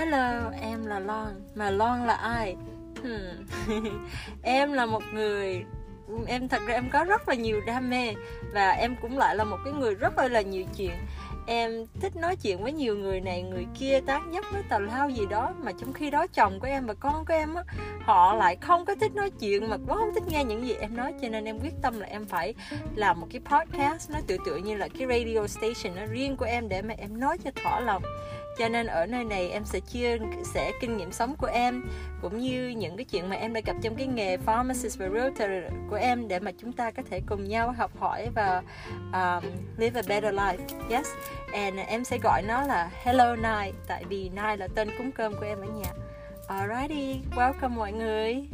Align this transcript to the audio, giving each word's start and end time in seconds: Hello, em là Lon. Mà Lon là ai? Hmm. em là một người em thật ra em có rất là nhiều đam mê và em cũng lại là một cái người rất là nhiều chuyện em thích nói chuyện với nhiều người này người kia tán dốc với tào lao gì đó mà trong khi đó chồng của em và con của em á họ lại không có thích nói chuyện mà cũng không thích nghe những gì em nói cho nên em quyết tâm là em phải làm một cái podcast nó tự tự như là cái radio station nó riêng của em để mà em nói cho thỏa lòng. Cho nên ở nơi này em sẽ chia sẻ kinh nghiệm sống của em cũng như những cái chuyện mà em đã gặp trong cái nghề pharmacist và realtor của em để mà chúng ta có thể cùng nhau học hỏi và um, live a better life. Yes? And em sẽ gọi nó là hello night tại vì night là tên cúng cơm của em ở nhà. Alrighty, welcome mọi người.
Hello, 0.00 0.50
em 0.60 0.86
là 0.86 0.98
Lon. 0.98 1.34
Mà 1.54 1.70
Lon 1.70 2.06
là 2.06 2.14
ai? 2.14 2.56
Hmm. 3.02 3.46
em 4.42 4.72
là 4.72 4.86
một 4.86 5.02
người 5.14 5.64
em 6.26 6.48
thật 6.48 6.62
ra 6.66 6.74
em 6.74 6.90
có 6.90 7.04
rất 7.04 7.28
là 7.28 7.34
nhiều 7.34 7.60
đam 7.66 7.90
mê 7.90 8.14
và 8.52 8.70
em 8.70 8.96
cũng 9.02 9.18
lại 9.18 9.36
là 9.36 9.44
một 9.44 9.56
cái 9.64 9.72
người 9.72 9.94
rất 9.94 10.18
là 10.18 10.40
nhiều 10.40 10.64
chuyện 10.76 10.96
em 11.46 11.86
thích 12.00 12.16
nói 12.16 12.36
chuyện 12.36 12.62
với 12.62 12.72
nhiều 12.72 12.96
người 12.96 13.20
này 13.20 13.42
người 13.42 13.66
kia 13.78 14.00
tán 14.06 14.34
dốc 14.34 14.44
với 14.52 14.62
tào 14.68 14.80
lao 14.80 15.10
gì 15.10 15.26
đó 15.30 15.52
mà 15.62 15.72
trong 15.80 15.92
khi 15.92 16.10
đó 16.10 16.26
chồng 16.26 16.60
của 16.60 16.66
em 16.66 16.86
và 16.86 16.94
con 16.94 17.24
của 17.24 17.34
em 17.34 17.54
á 17.54 17.64
họ 18.00 18.34
lại 18.34 18.56
không 18.60 18.84
có 18.84 18.94
thích 18.94 19.14
nói 19.14 19.30
chuyện 19.40 19.70
mà 19.70 19.76
cũng 19.76 19.96
không 19.96 20.14
thích 20.14 20.22
nghe 20.28 20.44
những 20.44 20.66
gì 20.66 20.74
em 20.74 20.96
nói 20.96 21.14
cho 21.22 21.28
nên 21.28 21.44
em 21.44 21.58
quyết 21.60 21.74
tâm 21.82 22.00
là 22.00 22.06
em 22.06 22.26
phải 22.26 22.54
làm 22.96 23.20
một 23.20 23.26
cái 23.30 23.40
podcast 23.44 24.10
nó 24.10 24.18
tự 24.26 24.36
tự 24.46 24.56
như 24.56 24.76
là 24.76 24.88
cái 24.98 25.08
radio 25.08 25.46
station 25.46 25.96
nó 25.96 26.06
riêng 26.06 26.36
của 26.36 26.44
em 26.44 26.68
để 26.68 26.82
mà 26.82 26.94
em 26.98 27.20
nói 27.20 27.38
cho 27.44 27.50
thỏa 27.62 27.80
lòng. 27.80 28.02
Cho 28.58 28.68
nên 28.68 28.86
ở 28.86 29.06
nơi 29.06 29.24
này 29.24 29.50
em 29.50 29.64
sẽ 29.64 29.80
chia 29.80 30.18
sẻ 30.54 30.72
kinh 30.80 30.96
nghiệm 30.96 31.12
sống 31.12 31.34
của 31.38 31.46
em 31.46 31.82
cũng 32.22 32.38
như 32.38 32.68
những 32.68 32.96
cái 32.96 33.04
chuyện 33.04 33.28
mà 33.28 33.36
em 33.36 33.52
đã 33.52 33.60
gặp 33.60 33.76
trong 33.82 33.94
cái 33.94 34.06
nghề 34.06 34.36
pharmacist 34.36 34.98
và 34.98 35.08
realtor 35.08 35.50
của 35.90 35.96
em 35.96 36.28
để 36.28 36.38
mà 36.38 36.50
chúng 36.58 36.72
ta 36.72 36.90
có 36.90 37.02
thể 37.10 37.20
cùng 37.26 37.48
nhau 37.48 37.72
học 37.72 37.90
hỏi 37.98 38.28
và 38.34 38.62
um, 39.12 39.50
live 39.78 40.00
a 40.00 40.02
better 40.08 40.34
life. 40.34 40.58
Yes? 40.90 41.06
And 41.52 41.78
em 41.86 42.04
sẽ 42.04 42.18
gọi 42.18 42.42
nó 42.42 42.62
là 42.62 42.90
hello 43.02 43.36
night 43.36 43.74
tại 43.86 44.04
vì 44.08 44.28
night 44.28 44.58
là 44.58 44.68
tên 44.74 44.88
cúng 44.98 45.12
cơm 45.12 45.34
của 45.34 45.46
em 45.46 45.58
ở 45.60 45.66
nhà. 45.66 45.92
Alrighty, 46.46 47.20
welcome 47.36 47.76
mọi 47.76 47.92
người. 47.92 48.44